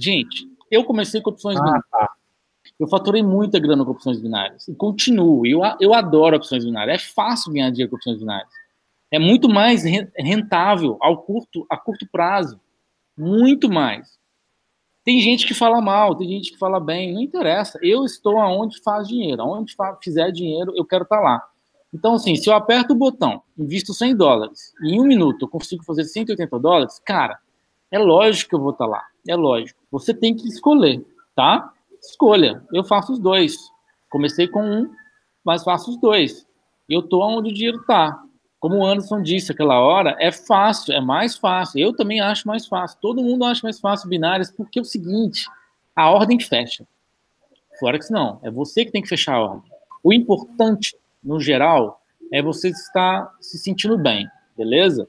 Gente, 0.00 0.50
eu 0.70 0.82
comecei 0.82 1.20
com 1.20 1.28
opções 1.28 1.58
ah, 1.58 1.62
binárias. 1.62 1.84
Tá. 1.90 2.10
Eu 2.78 2.88
faturei 2.88 3.22
muita 3.22 3.58
grana 3.58 3.84
com 3.84 3.90
opções 3.90 4.18
binárias. 4.18 4.66
E 4.66 4.74
continuo. 4.74 5.46
Eu, 5.46 5.60
eu 5.78 5.92
adoro 5.92 6.36
opções 6.36 6.64
binárias. 6.64 7.02
É 7.02 7.12
fácil 7.12 7.52
ganhar 7.52 7.68
dinheiro 7.70 7.90
com 7.90 7.96
opções 7.96 8.18
binárias. 8.18 8.48
É 9.10 9.18
muito 9.18 9.46
mais 9.46 9.84
rentável 10.16 10.96
ao 11.02 11.18
curto, 11.22 11.66
a 11.68 11.76
curto 11.76 12.08
prazo. 12.10 12.58
Muito 13.14 13.70
mais. 13.70 14.18
Tem 15.04 15.20
gente 15.20 15.46
que 15.46 15.52
fala 15.52 15.82
mal, 15.82 16.16
tem 16.16 16.28
gente 16.28 16.52
que 16.52 16.58
fala 16.58 16.80
bem, 16.80 17.12
não 17.12 17.20
interessa. 17.20 17.78
Eu 17.82 18.06
estou 18.06 18.38
aonde 18.38 18.82
faz 18.82 19.06
dinheiro. 19.06 19.42
Aonde 19.42 19.76
fizer 20.02 20.30
dinheiro, 20.30 20.72
eu 20.74 20.86
quero 20.86 21.02
estar 21.02 21.18
tá 21.18 21.22
lá. 21.22 21.46
Então, 21.92 22.14
assim, 22.14 22.36
se 22.36 22.48
eu 22.48 22.54
aperto 22.54 22.94
o 22.94 22.96
botão, 22.96 23.42
invisto 23.58 23.92
100 23.92 24.16
dólares, 24.16 24.72
e 24.82 24.94
em 24.94 25.00
um 25.00 25.04
minuto 25.04 25.44
eu 25.44 25.48
consigo 25.48 25.84
fazer 25.84 26.04
180 26.04 26.58
dólares, 26.58 26.98
cara, 27.04 27.38
é 27.90 27.98
lógico 27.98 28.50
que 28.50 28.54
eu 28.54 28.60
vou 28.60 28.70
estar 28.70 28.86
tá 28.86 28.90
lá. 28.90 29.04
É 29.28 29.36
lógico. 29.36 29.79
Você 29.90 30.14
tem 30.14 30.34
que 30.34 30.46
escolher, 30.48 31.04
tá? 31.34 31.72
Escolha. 32.00 32.64
Eu 32.72 32.84
faço 32.84 33.12
os 33.12 33.18
dois. 33.18 33.56
Comecei 34.08 34.48
com 34.48 34.62
um, 34.62 34.90
mas 35.44 35.64
faço 35.64 35.90
os 35.90 35.96
dois. 35.96 36.46
Eu 36.88 37.02
tô 37.02 37.22
onde 37.22 37.50
o 37.50 37.54
dinheiro 37.54 37.82
tá. 37.86 38.22
Como 38.58 38.76
o 38.76 38.86
Anderson 38.86 39.22
disse 39.22 39.52
aquela 39.52 39.80
hora, 39.80 40.16
é 40.18 40.30
fácil, 40.30 40.92
é 40.92 41.00
mais 41.00 41.36
fácil. 41.36 41.80
Eu 41.80 41.94
também 41.94 42.20
acho 42.20 42.46
mais 42.46 42.66
fácil. 42.66 42.98
Todo 43.00 43.22
mundo 43.22 43.44
acha 43.44 43.60
mais 43.62 43.80
fácil 43.80 44.08
binárias, 44.08 44.50
porque 44.50 44.78
é 44.78 44.82
o 44.82 44.84
seguinte: 44.84 45.46
a 45.96 46.10
ordem 46.10 46.38
fecha. 46.38 46.86
Que 47.80 48.12
não, 48.12 48.38
é 48.42 48.50
você 48.50 48.84
que 48.84 48.92
tem 48.92 49.00
que 49.00 49.08
fechar 49.08 49.36
a 49.36 49.40
ordem. 49.40 49.72
O 50.04 50.12
importante, 50.12 50.94
no 51.24 51.40
geral, 51.40 52.02
é 52.30 52.42
você 52.42 52.68
estar 52.68 53.34
se 53.40 53.56
sentindo 53.56 53.96
bem, 53.96 54.28
beleza? 54.54 55.08